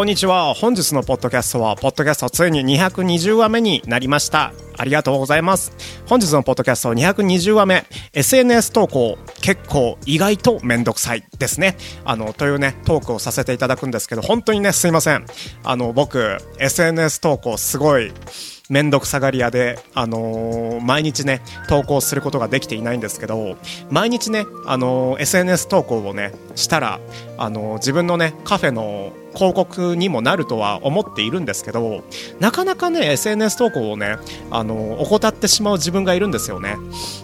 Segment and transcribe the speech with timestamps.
[0.00, 0.54] こんにちは。
[0.54, 4.54] 本日のポッドキャストはポッドキャストついに220話目になりました。
[4.78, 5.72] ありがとうございます。
[6.06, 7.84] 本日のポッドキャスト220話目
[8.14, 11.24] SNS 投稿結構意外とめんどくさい。
[11.38, 11.76] ですね。
[12.06, 15.26] あのというねトークをさせていただくんですけど本当にねすいません。
[15.64, 18.10] あの僕 SNS 投稿すごい
[18.70, 23.56] めんどくさがり屋で、あのー、毎日ね、投稿することができていないんですけど、
[23.90, 27.00] 毎日ね、あのー、SNS 投稿をね、したら、
[27.36, 32.02] あのー、自分のね、カフェの広告にもなるとは思っているんですけど、
[32.38, 34.16] なかなかね、SNS 投稿をね、
[34.50, 36.76] あの怠ってしまう自分がいるんですよね。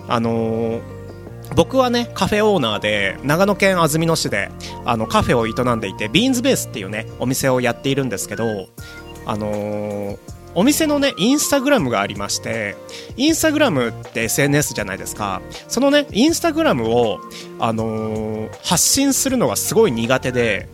[0.09, 0.81] あの
[1.55, 4.51] 僕はねカフェオーナーで長野県安曇野市で
[4.85, 8.69] あのカフェを営んでいてビーンズベースっていうねお店をやっているんですけど
[9.27, 10.19] あのー、
[10.55, 12.77] お店のね、インスタグラムがありまして、
[13.17, 15.43] インスタグラムって SNS じゃないですか。
[15.69, 17.19] そのね、インスタグラムを、
[17.59, 20.69] あのー、発信するのがすごい苦手で、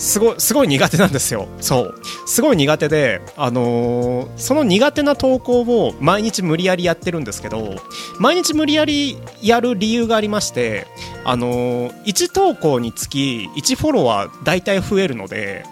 [0.00, 1.46] すごい、すごい苦手なんですよ。
[1.60, 1.94] そう。
[2.26, 7.76] すごい苦手で、あのー、その苦手な投稿を毎日無理やりやってるんですけど、
[8.18, 10.86] 毎日無理やりやる理由がありまして、
[11.24, 15.64] あのー、1投稿につき1フォロワー大体増えるので、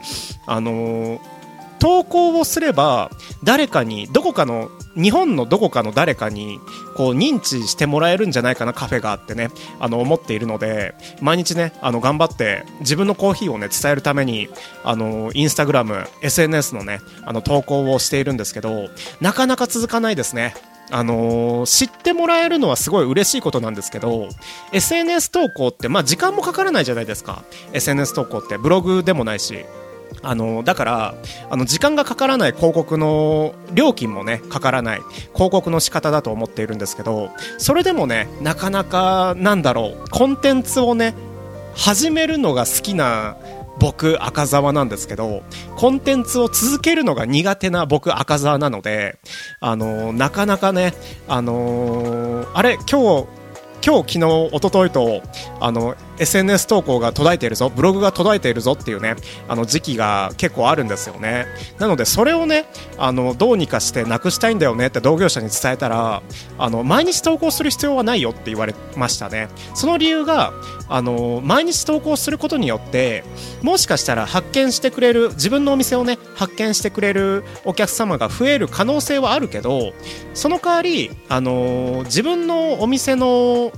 [0.47, 1.39] あのー
[1.79, 3.11] 投稿をすれば
[3.45, 4.69] 誰かにどこかの
[5.01, 6.61] 日本のどこかの誰かに
[6.97, 14.49] こう認知してもらえるんじゃないかなカフェがあってねあの思っているので毎日ねあの頑張って自分のコーヒーをね伝えるために
[14.85, 18.89] あのインスタグラム SNS のねあの投稿をしているんですけど
[19.21, 20.55] なかなか続かないですね。
[20.91, 24.29] あのー、知ってもらえるのはすごい嬉しいことなんですけど
[24.73, 27.45] SNS 投稿って、まあ、時間もかからないじゃないですか。
[27.75, 29.67] SNS 投稿ってブログでもないし
[30.23, 31.15] あのだから
[31.51, 35.01] あの時間がかからない広告の料金もねかからない
[35.35, 41.15] 広告の仕方だと思っているんですけどそれでもねなかなかなんだろうコンテンツをね
[41.75, 43.37] 始めるのが好きな
[43.79, 45.43] 僕赤澤なんですけど
[45.77, 49.19] コンテンツを続けるのが苦手な僕赤澤なので
[49.61, 50.95] あのなかなかね
[51.29, 53.29] あのー、あれ今日
[53.87, 55.23] 今日昨日一昨日と
[55.61, 59.17] あの SNS 投稿が途絶えているぞブログが途絶えているぞっていうね
[59.49, 61.47] あの時期が結構あるんですよね。
[61.79, 62.67] なのでそれをね
[62.99, 66.23] あのどうにかしてなくしたいんだよねって同業者に伝えたら
[66.59, 69.49] あの毎日投稿する必要はないよって言われましたね。
[69.75, 70.53] その理由が
[70.89, 73.25] あの毎日投稿することによって
[73.63, 79.93] もしかしたら発見してくれる自分のお店をね発見してくれるお客様が増える可能性はあるけど
[80.35, 83.73] その代わりあの自分のお店の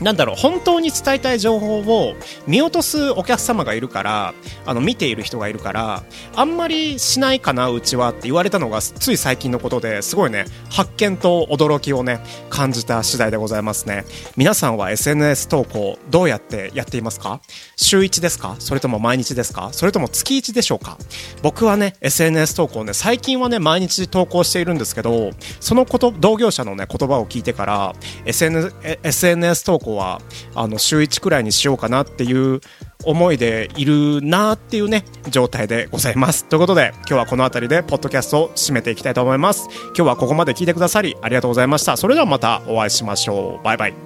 [0.00, 2.14] なんだろう本当に伝えたい情報を
[2.46, 4.34] 見落とすお客様がいるから
[4.66, 6.02] あの見ている人がいるから
[6.34, 14.04] あんまりしないかなうちはって言われたのがつい最近のことですごいね発見と驚きをね感じた次第でございますね。
[14.36, 17.40] 皆さんは SNS 投稿どうやってやっていますか？
[17.76, 18.56] 週1ですか？
[18.58, 19.70] それとも毎日ですか？
[19.72, 20.98] それとも月1でしょうか？
[21.42, 25.30] 僕はね SNS 投稿ね最近はね毎日投稿しているんですけど
[25.60, 27.94] そのこと同業者のね言葉を聞いてから
[28.24, 28.72] SN
[29.02, 30.20] SNS 投稿こは
[30.54, 32.60] あの週1くらいにしようかなっていう
[33.04, 36.46] 思いでいるなっていうね状態でございます。
[36.46, 39.68] ということで今日はこの辺りでポッドキャストを締めていきたいと思います。
[39.88, 41.96] 今日はここまで聞いてくださりありがとうございました。
[41.96, 43.64] それではまたお会いしましょう。
[43.64, 44.03] バイバイ。